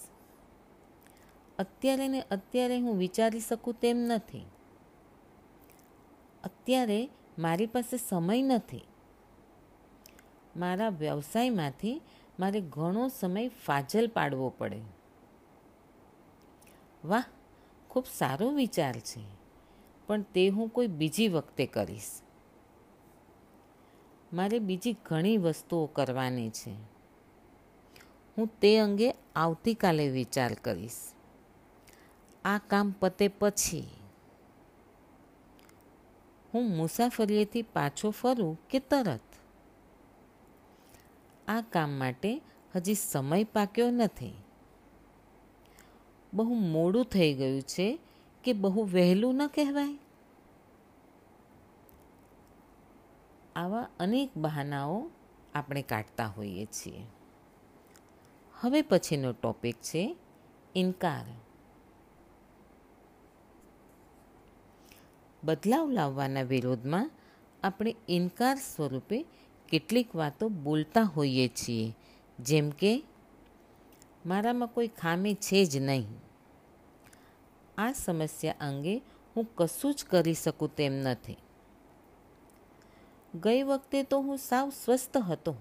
અત્યારે 1.58 2.08
ને 2.08 2.20
અત્યારે 2.20 2.80
હું 2.80 2.96
વિચારી 2.96 3.40
શકું 3.40 3.74
તેમ 3.74 3.96
નથી. 3.96 4.46
અત્યારે 6.44 7.10
મારી 7.38 7.66
પાસે 7.66 7.96
સમય 7.96 8.42
નથી. 8.42 8.84
મારા 10.56 10.88
વ્યવસાયમાંથી 10.88 12.02
મારે 12.38 12.60
ઘણો 12.60 13.08
સમય 13.08 13.48
ફાજલ 13.48 14.08
પાડવો 14.08 14.48
પડે. 14.58 14.80
વાહ, 17.04 17.24
ખૂબ 17.88 18.04
સારો 18.04 18.50
વિચાર 18.50 18.92
છે. 18.92 19.24
પણ 20.06 20.22
તે 20.22 20.48
હું 20.48 20.68
કોઈ 20.68 20.86
બીજી 20.86 21.28
વખતે 21.28 21.66
કરીશ. 21.66 22.20
મારે 24.32 24.58
બીજી 24.58 24.96
ઘણી 25.04 25.36
વસ્તુઓ 25.36 25.86
કરવાની 25.86 26.50
છે. 26.50 26.93
હું 28.38 28.60
તે 28.60 28.78
અંગે 28.78 29.14
આવતીકાલે 29.36 30.08
વિચાર 30.08 30.54
કરીશ. 30.54 30.96
આ 32.44 32.58
કામ 32.58 32.90
પતે 32.90 33.28
પછી 33.28 33.88
હું 36.54 36.76
મુસાફરીએથી 36.76 37.62
પાછો 37.62 38.10
ફરું 38.10 38.60
કે 38.70 38.78
તરત? 38.78 39.20
આ 41.48 41.60
કામ 41.60 41.90
માટે 41.90 42.40
હજી 42.76 42.94
સમય 42.94 43.44
પાક્યો 43.44 43.90
નથી. 43.90 44.34
બહુ 46.34 46.54
મોડું 46.54 47.04
થઈ 47.04 47.34
ગયું 47.34 47.62
છે 47.62 47.98
કે 48.44 48.52
બહુ 48.52 48.84
વહેલું 48.84 49.34
ન 49.34 49.46
કહેવાય. 49.46 49.98
આવા 53.56 53.88
અનેક 54.00 54.30
બહાનાઓ 54.36 55.10
આપણે 55.54 55.82
કાઢતા 55.82 56.26
હોઈએ 56.26 56.66
છીએ. 56.66 57.02
હવે 58.64 58.82
પછીનો 58.82 59.32
ટોપિક 59.32 59.76
છે 59.76 60.16
ઇનકાર. 60.74 61.24
બદલાવ 65.44 65.90
લાવવાના 65.90 66.42
વિરોધમાં 66.42 67.10
આપણે 67.62 67.96
ઇનકાર 68.08 68.56
સ્વરૂપે 68.56 69.24
કેટલીક 69.68 70.16
વાતો 70.16 70.48
બોલતા 70.48 71.02
હોઈએ 71.02 71.48
છીએ. 71.48 71.96
જેમ 72.40 72.70
કે, 72.70 73.04
મારામાં 74.26 74.68
કોઈ 74.68 74.88
ખામી 74.88 75.34
છે 75.34 75.64
જ 75.64 75.76
નહીં. 75.76 76.06
આ 77.78 77.92
સમસ્યા 77.92 78.54
અંગે 78.60 79.02
હું 79.36 79.46
કશું 79.54 79.94
જ 79.94 80.04
કરી 80.04 80.34
શકું 80.34 80.76
તેમ 80.76 80.92
નથી. 80.92 81.36
ગઈ 83.34 83.62
વખતે 83.62 84.02
તો 84.02 84.20
હું 84.20 84.38
સાવ 84.38 84.70
સ્વસ્થ 84.70 85.16
હતો. 85.16 85.54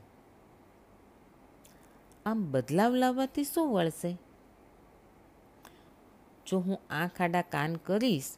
આમ 2.26 2.52
બદલાવ 2.52 2.96
લાવવાથી 2.96 3.44
શું 3.44 3.74
વળશે? 3.74 4.18
જો 6.48 6.60
હું 6.60 6.82
આંખ 6.90 7.22
આડા 7.22 7.42
કાન 7.42 7.76
કરીશ, 7.76 8.38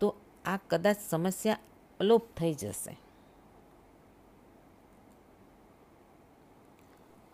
તો 0.00 0.16
આ 0.44 0.56
કદાચ 0.56 0.96
સમસ્યા 1.10 1.56
અલોપ 2.00 2.22
થઈ 2.36 2.54
જશે. 2.54 2.96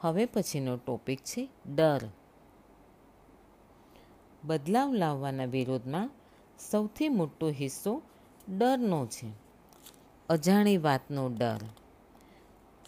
હવે 0.00 0.26
પછીનો 0.26 0.76
ટોપિક 0.76 1.19
છે 1.19 1.49
ડર. 1.75 2.00
બદલાવ 4.45 4.95
લાવવાના 4.95 5.45
વિરોધમાં 5.45 6.11
સૌથી 6.71 7.09
મોટો 7.09 7.50
હિસ્સો 7.50 8.02
ડરનો 8.59 9.06
છે. 9.06 9.32
અજાણી 10.28 10.76
વાતનો 10.76 11.28
ડર. 11.28 11.61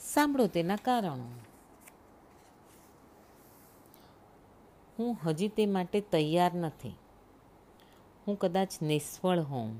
સાંભળો 0.00 0.46
તેના 0.46 0.76
કારણો. 0.76 1.47
હું 4.98 5.18
હજી 5.24 5.48
તે 5.48 5.66
માટે 5.66 6.00
તૈયાર 6.00 6.54
નથી. 6.54 6.94
હું 8.26 8.38
કદાચ 8.38 8.72
નિષ્ફળ 8.82 9.38
હોઉં. 9.38 9.76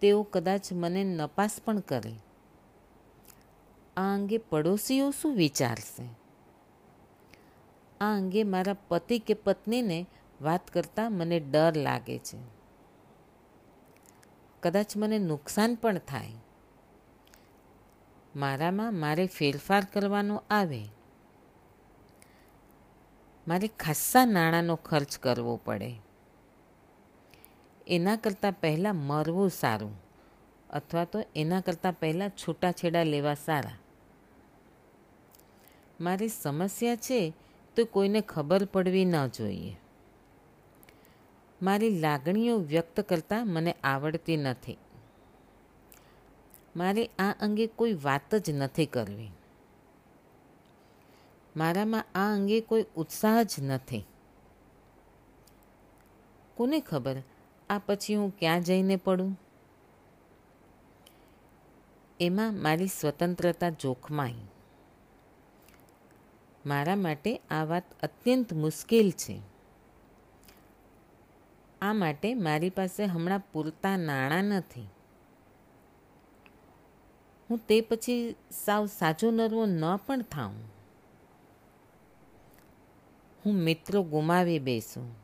તેઓ 0.00 0.22
કદાચ 0.22 0.72
મને 0.72 1.04
નપાસ 1.04 1.60
પણ 1.64 1.78
કરે. 1.78 2.14
આ 3.96 4.14
અંગે 4.14 4.38
પડોશીઓ 4.38 5.10
શું 5.10 5.36
વિચારશે? 5.36 6.04
આ 8.00 8.16
અંગે 8.16 8.44
મારા 8.44 8.76
પતિ 8.88 9.18
કે 9.18 9.34
પત્નીને 9.34 10.06
વાત 10.40 10.70
કરતાં 10.70 11.12
મને 11.12 11.40
ડર 11.40 11.76
લાગે 11.76 12.18
છે. 12.18 12.38
કદાચ 14.62 14.96
મને 14.96 15.18
નુકસાન 15.18 15.74
પણ 15.74 15.98
થાય. 15.98 16.32
મારામાં 18.36 18.94
મારે 18.94 19.26
ફેરફાર 19.26 19.86
કરવાનો 19.92 20.42
આવે. 20.50 20.84
મારે 23.48 23.68
ખાસ્સા 23.68 24.24
નાણાંનો 24.24 24.76
ખર્ચ 24.76 25.18
કરવો 25.18 25.60
પડે. 25.64 25.94
એના 27.86 28.16
કરતાં 28.16 28.52
પહેલાં 28.52 28.96
મરવું 28.96 29.50
સારું 29.50 30.02
અથવા 30.70 31.04
તો 31.04 31.22
એના 31.36 31.60
કરતાં 31.60 32.00
પહેલાં 32.00 32.30
છૂટાછેડા 32.30 33.02
લેવા 33.02 33.34
સારા. 33.34 33.78
મારી 36.00 36.28
સમસ્યા 36.28 36.96
છે 36.96 37.32
તો 37.76 37.84
કોઈને 37.84 38.20
ખબર 38.20 38.64
પડવી 38.64 39.04
ન 39.04 39.26
જોઈએ. 39.26 39.76
મારી 41.62 41.98
લાગણીઓ 41.98 42.58
વ્યક્ત 42.58 43.00
કરતાં 43.00 43.46
મને 43.46 43.76
આવડતી 43.84 44.36
નથી. 44.36 44.78
મારે 46.76 47.06
આ 47.06 47.34
અંગે 47.40 47.66
કોઈ 47.66 47.92
વાત 47.92 48.34
જ 48.34 48.50
નથી 48.50 48.86
કરવી. 48.86 49.30
મારામાં 51.56 52.04
આ 52.14 52.34
અંગે 52.34 52.60
કોઈ 52.60 52.84
ઉત્સાહ 52.96 53.42
જ 53.42 53.54
નથી. 53.60 54.06
કોને 56.54 56.80
ખબર? 56.80 57.16
આ 57.70 57.78
પછી 57.78 58.14
હું 58.14 58.38
ક્યાં 58.38 58.62
જઈને 58.62 58.96
પડું? 58.96 59.40
એમાં 62.20 62.54
મારી 62.54 62.86
સ્વતંત્રતા 62.86 63.70
જોખમાઈ. 63.70 64.34
મારા 66.66 66.96
માટે 66.96 67.36
આ 67.36 67.64
વાત 67.64 68.00
અત્યંત 68.02 68.52
મુશ્કેલ 68.52 69.10
છે. 69.10 69.40
આ 71.82 71.92
માટે 71.92 72.34
મારી 72.34 72.70
પાસે 72.70 73.04
હમણાં 73.04 73.42
પૂરતા 73.52 73.96
નાણાં 73.96 74.44
નથી. 74.44 74.88
હું 77.50 77.66
તે 77.66 77.80
પછી 77.80 78.34
સાવ 78.64 78.86
સાજો 78.86 79.30
નરવો 79.30 79.66
ન 79.66 79.96
પણ 79.96 80.22
થાઉં. 80.22 80.81
હું 83.46 83.54
મિત્રો 83.54 84.02
ગુમાવી 84.02 84.58
બેસું. 84.58 85.14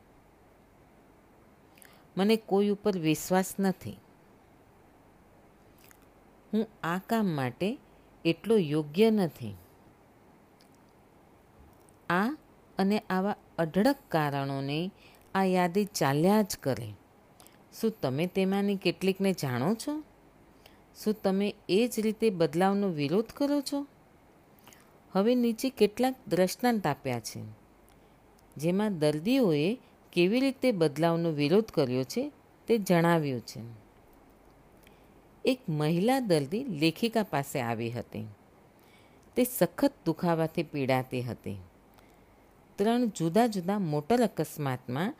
મને 2.17 2.35
કોઈ 2.35 2.69
ઉપર 2.69 2.97
વિશ્વાસ 2.97 3.55
નથી. 3.59 3.97
હું 6.53 6.67
આ 6.83 6.97
કામ 6.97 7.25
માટે 7.25 7.77
એટલો 8.25 8.57
યોગ્ય 8.57 9.11
નથી. 9.11 9.55
આ 12.09 12.37
અને 12.77 12.99
આવા 13.09 13.35
અઢળક 13.57 13.95
કારણોને 14.09 14.91
આ 15.35 15.43
યાદી 15.43 15.85
ચાલ્યા 15.85 16.41
જ 16.41 16.57
કરે. 16.57 16.93
શું 17.81 17.91
તમે 18.01 18.27
તેમાંની 18.27 18.75
કેટલીકને 18.75 19.33
જાણો 19.33 19.73
છો? 19.73 20.03
શું 21.03 21.13
તમે 21.23 21.55
એ 21.69 21.87
જ 21.87 21.99
રીતે 21.99 22.29
બદલાવનો 22.29 22.89
વિરોધ 22.89 23.25
કરો 23.25 23.61
છો? 23.61 23.87
હવે 25.11 25.35
નીચે 25.35 25.69
કેટલાક 25.69 26.15
દ્રષ્ટાંત 26.27 26.87
આપ્યા 26.87 27.19
છે. 27.19 27.58
જેમાં 28.59 28.99
દર્દીઓએ 28.99 29.77
કેવી 30.13 30.39
રીતે 30.39 30.71
બદલાવનો 30.71 31.31
વિરોધ 31.31 31.65
કર્યો 31.65 32.03
છે 32.03 32.31
તે 32.67 32.77
જણાવ્યું 32.77 33.41
છે. 33.41 33.61
એક 35.45 35.59
મહિલા 35.69 36.19
દર્દી 36.19 36.63
લેખિકા 36.63 37.23
પાસે 37.23 37.61
આવી 37.61 37.91
હતી. 37.91 38.25
તે 39.35 39.43
સખત 39.43 39.93
દુખાવાથી 40.05 40.63
પીડાતી 40.63 41.21
હતી. 41.21 41.57
ત્રણ 42.75 43.05
જુદા 43.05 43.47
જુદા 43.47 43.79
મોટર 43.79 44.21
અકસ્માતમાં 44.21 45.13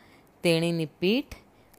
તેણીની 0.44 0.86
પીઠ, 0.86 1.36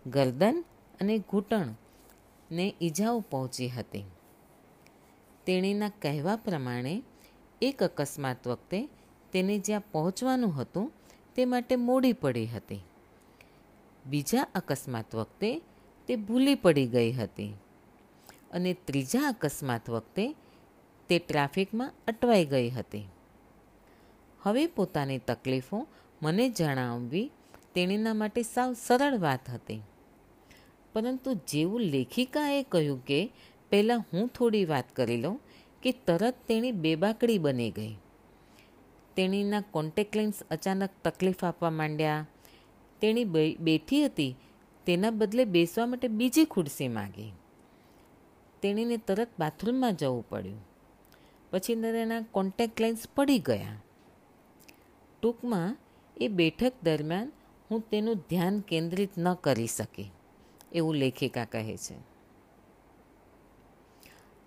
ગરદન 0.06 0.64
અને 1.00 1.18
ઘૂંટણને 1.18 2.74
ઈજાઓ 2.82 3.20
પહોંચી 3.20 3.68
હતી. 3.68 4.04
તેણીના 5.46 5.88
કહેવા 5.88 6.36
પ્રમાણે, 6.36 7.02
એક 7.62 7.82
અકસ્માત 7.82 8.46
વખતે 8.46 8.88
તેને 9.32 9.58
જ્યાં 9.58 9.80
પહોંચવાનું 9.80 10.60
હતું 10.60 10.92
તે 11.36 11.44
માટે 11.44 11.76
મોડી 11.76 12.12
પડી 12.12 12.46
હતી. 12.46 12.80
બીજા 14.06 14.46
અકસ્માત 14.54 15.14
વખતે 15.14 15.62
તે 16.06 16.16
ભૂલી 16.16 16.54
પડી 16.54 16.86
ગઈ 16.86 17.12
હતી. 17.12 17.54
અને 18.50 18.72
ત્રીજા 18.72 19.20
અકસ્માત 19.28 19.90
વખતે 19.90 20.34
તે 21.08 21.18
ટ્રાફિકમાં 21.18 21.92
અટવાઈ 22.08 22.44
ગઈ 22.44 22.70
હતી. 22.70 23.08
હવે 24.40 24.66
પોતાની 24.66 25.18
તકલીફો 25.18 25.86
મને 26.22 26.48
જણાવવી 26.48 27.30
તેણીના 27.74 28.14
માટે 28.14 28.42
સાવ 28.42 28.72
સરળ 28.72 29.18
વાત 29.18 29.50
હતી. 29.50 29.82
પરંતુ 30.92 31.34
જેવું 31.34 31.80
લેખિકાએ 31.80 32.62
કહ્યું 32.62 33.04
કે, 33.04 33.30
પહેલાં 33.70 34.04
હું 34.12 34.28
થોડી 34.28 34.64
વાત 34.64 34.96
કરી 34.96 35.16
લઉં 35.16 35.40
કે 35.82 35.92
તરત 35.92 36.34
તેણી 36.48 36.72
બેબાકડી 36.72 37.38
બની 37.38 37.70
ગઈ. 37.70 37.96
તેણીના 39.16 39.60
કોન્ટેક્ટ 39.70 40.16
લેન્સ 40.16 40.42
અચાનક 40.50 40.90
તકલીફ 41.04 41.44
આપવા 41.44 41.70
માંડ્યા. 41.70 42.26
તેણી 43.02 43.24
બેઠી 43.60 44.04
હતી. 44.06 44.36
તેના 44.86 45.10
બદલે 45.10 45.44
બેસવા 45.46 45.86
માટે 45.86 46.08
બીજી 46.08 46.44
ખુરશી 46.44 46.88
માગી. 46.88 47.30
તેણીને 48.62 48.96
તરત 48.96 49.30
બાથરૂમમાં 49.38 49.94
જવું 49.94 50.24
પડ્યું. 50.28 50.60
પછી 51.50 51.74
તેના 51.74 52.20
કોન્ટેક્ટ 52.32 52.80
લેન્સ 52.80 53.06
પડી 53.14 53.38
ગયા. 53.38 53.76
ટૂંકમાં 55.22 55.76
એ 56.16 56.28
બેઠક 56.30 56.72
દરમિયાન 56.82 57.32
હું 57.70 57.80
તેનું 57.90 58.22
ધ્યાન 58.30 58.60
કેન્દ્રિત 58.60 59.18
ન 59.18 59.34
કરી 59.34 59.66
શકી, 59.66 60.10
એવું 60.72 60.94
લેખિકા 60.94 61.44
કહે 61.44 61.76
છે. 61.76 61.96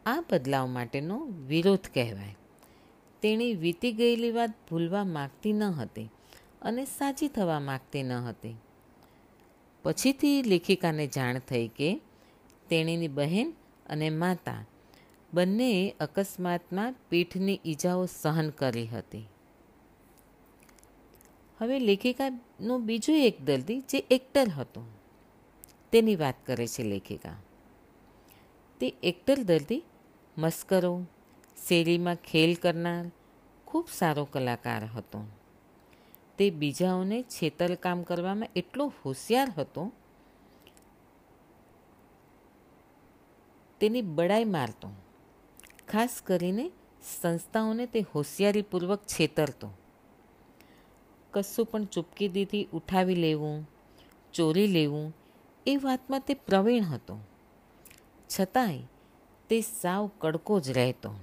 આ 0.06 0.20
બદલાવ 0.32 0.66
માટેનો 0.68 1.18
વિરોધ 1.48 1.88
કહેવાય. 1.94 2.36
તેણી 3.24 3.54
વીતી 3.54 3.92
ગયેલી 3.92 4.32
વાત 4.32 4.50
ભૂલવા 4.70 5.04
માગતી 5.04 5.54
ન 5.54 5.64
હતી 5.64 6.10
અને 6.62 6.86
સાચી 6.86 7.28
થવા 7.28 7.60
માગતી 7.60 8.04
ન 8.04 8.12
હતી. 8.12 8.56
પછીથી 9.84 10.44
લેખિકાને 10.44 11.08
જાણ 11.08 11.40
થઈ 11.40 11.68
કે 11.68 12.02
તેણીની 12.70 13.08
બહેન 13.08 13.54
અને 13.86 14.10
માતા 14.10 14.66
બંનેએ 15.34 15.96
અકસ્માતમાં 16.00 16.96
પીઠની 17.10 17.60
ઈજાઓ 17.66 18.06
સહન 18.06 18.50
કરી 18.50 18.88
હતી. 18.88 19.28
હવે 21.62 21.80
લેખિકાનો 21.80 22.80
બીજો 22.80 23.14
એક 23.14 23.42
દર્દી 23.42 23.82
જે 23.82 24.04
એક્ટર 24.12 24.50
હતો. 24.50 24.86
તેની 25.92 26.16
વાત 26.16 26.36
કરે 26.46 26.68
છે 26.68 26.84
લેખિકા. 26.84 27.36
તે 28.80 28.94
એક્ટર 29.04 29.40
દર્દી 29.40 29.84
મસ્કરો 30.38 31.06
શેરીમાં 31.58 32.16
ખેલ 32.16 32.56
કરનાર 32.56 33.12
ખૂબ 33.68 33.88
સારો 33.88 34.26
કલાકાર 34.26 34.86
હતો. 34.86 35.26
તે 36.38 36.50
બીજાઓને 36.50 37.24
છેતરકામ 37.24 38.04
કરવામાં 38.04 38.50
એટલો 38.56 38.94
હોશિયાર 39.06 39.50
હતો, 39.58 39.92
તેની 43.80 44.02
બડાઈ 44.02 44.44
મારતો, 44.44 44.90
ખાસ 45.88 46.22
કરીને 46.24 46.72
સંસ્થાઓને 47.22 47.86
તે 47.86 48.02
હોશિયારીપૂર્વક 48.02 49.02
છેતરતો. 49.04 49.70
કશું 51.32 51.66
પણ 51.66 51.86
ચૂપકી 51.86 52.28
દીધી 52.28 52.68
ઉઠાવી 52.74 53.16
લેવું, 53.16 53.68
ચોરી 54.34 54.68
લેવું, 54.68 55.14
એ 55.66 55.76
વાતમાં 55.76 56.20
તે 56.20 56.34
પ્રવીણ 56.34 56.84
હતો. 56.84 57.20
છતાંય 58.40 58.80
તે 59.50 59.62
સાવ 59.62 60.12
કડકો 60.20 60.60
જ 60.60 60.72
રહેતો. 60.72 61.16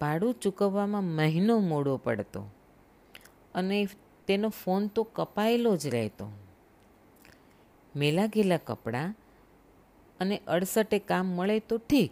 ભાડું 0.00 0.34
ચૂકવવામાં 0.34 1.04
મહિનો 1.04 1.58
મોડો 1.58 1.96
પડતો 1.96 2.42
અને 3.54 3.88
તેનો 4.26 4.48
ફોન 4.48 4.86
તો 4.86 5.02
કપાયેલો 5.02 5.76
જ 5.76 5.86
રહેતો. 5.86 6.26
મેલા 7.96 8.26
કપડાં 8.56 9.14
અને 10.20 10.40
અડસઠે 10.46 10.98
કામ 10.98 11.26
મળે 11.26 11.58
તો 11.58 11.78
ઠીક 11.78 12.10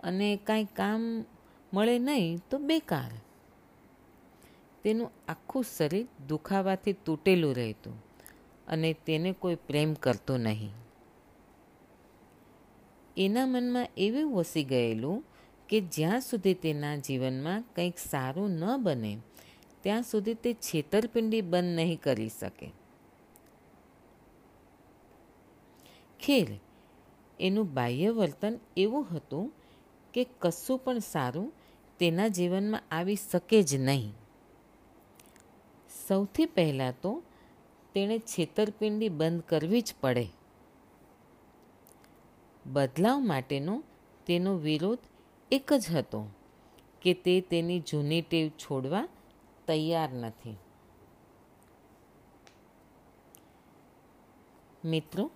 અને 0.00 0.38
કાંઈ 0.44 0.64
કામ 0.64 1.24
મળે 1.72 1.98
નહીં 1.98 2.38
તો 2.50 2.58
બેકાર. 2.58 3.10
તેનું 4.84 5.10
આખું 5.28 5.64
શરીર 5.76 6.06
દુખાવાથી 6.28 6.92
તૂટેલું 6.92 7.54
રહેતું 7.54 7.94
અને 8.68 8.92
તેને 8.92 9.32
કોઈ 9.32 9.54
પ્રેમ 9.54 9.94
કરતો 9.94 10.36
નહીં. 10.36 10.70
એના 13.16 13.46
મનમાં 13.46 13.88
એવું 13.96 14.34
વસી 14.34 14.64
ગયેલું 14.64 15.24
કે 15.68 15.80
જ્યાં 15.80 16.20
સુધી 16.20 16.54
તેના 16.54 16.96
જીવનમાં 16.96 17.64
કંઈક 17.76 17.98
સારું 17.98 18.50
ન 18.50 18.76
બને, 18.76 19.18
ત્યાં 19.82 20.02
સુધી 20.02 20.34
તે 20.34 20.52
છેતરપિંડી 20.52 21.40
બંધ 21.40 21.76
નહીં 21.76 22.00
કરી 22.00 22.28
શકે. 22.28 22.72
ખેર 26.20 26.60
એનું 27.40 27.74
બાહ્ય 27.74 28.10
વર્તન 28.10 28.58
એવું 28.76 29.06
હતું 29.16 29.52
કે 30.14 30.26
કશું 30.40 30.78
પણ 30.78 30.98
સારું 30.98 31.52
તેના 31.98 32.28
જીવનમાં 32.28 32.82
આવી 32.90 33.16
શકે 33.16 33.62
જ 33.62 33.74
નહીં. 33.74 34.12
સૌથી 36.08 36.46
પહેલાં 36.46 36.94
તો 37.02 37.22
તેણે 37.94 38.18
છેતરપિંડી 38.18 39.08
બંધ 39.08 39.42
કરવી 39.42 39.80
જ 39.80 39.94
પડે. 40.00 40.26
બદલાવ 42.66 43.20
માટેનો 43.20 43.82
તેનો 44.26 44.56
વિરોધ 44.56 44.98
એક 45.52 45.72
જ 45.72 45.96
હતો 45.96 46.26
કે 47.02 47.14
તે 47.14 47.40
તેની 47.40 47.80
જૂની 47.80 48.22
ટેવ 48.22 48.48
છોડવા 48.48 49.08
તૈયાર 49.66 50.12
નથી. 50.12 50.56
મિત્રો, 54.84 55.30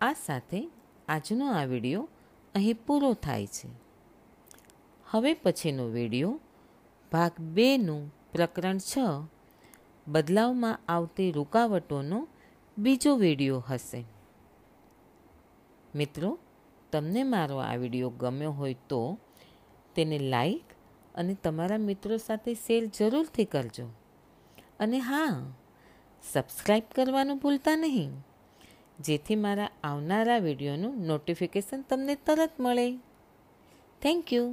આ 0.00 0.12
સાથે 0.12 0.70
આજનો 1.08 1.52
આ 1.52 1.64
વીડિયો 1.64 2.08
અહીં 2.54 2.74
પૂરો 2.86 3.14
થાય 3.14 3.46
છે. 3.46 3.68
હવે 5.10 5.34
પછીનો 5.34 5.84
વીડિયો 5.84 6.40
ભાગ 7.12 7.32
બેનું 7.40 8.14
પ્રકરણ 8.32 8.78
છ, 8.78 8.98
બદલાવમાં 10.08 10.80
આવતી 10.88 11.32
રૂકાવટોનો 11.32 12.28
બીજો 12.78 13.16
વીડિયો 13.16 13.58
હશે. 13.58 14.04
મિત્રો, 15.94 16.38
તમને 16.92 17.22
મારો 17.22 17.56
આ 17.56 17.74
વીડિયો 17.74 18.10
ગમ્યો 18.10 18.50
હોય 18.50 18.76
તો 18.88 19.18
તેને 19.96 20.18
લાઈક 20.18 20.74
અને 21.14 21.34
તમારા 21.44 21.82
મિત્રો 21.88 22.16
સાથે 22.18 22.52
શેર 22.54 22.82
જરૂરથી 22.98 23.44
કરજો. 23.44 23.86
અને 24.80 24.98
હા 24.98 25.34
સબસ્ક્રાઈબ 26.22 26.88
કરવાનું 26.94 27.38
ભૂલતા 27.38 27.76
નહીં. 27.76 28.12
જેથી 29.00 29.36
મારા 29.36 29.70
આવનારા 29.84 30.38
વિડીયોનું 30.38 30.94
નોટિફિકેશન 31.06 31.82
તમને 31.90 32.14
તરત 32.26 32.60
મળે. 32.60 32.86
Thank 34.02 34.32
you 34.32 34.46